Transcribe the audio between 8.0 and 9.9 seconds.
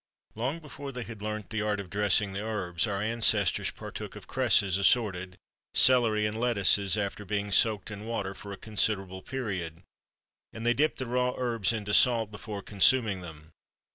water for a considerable period;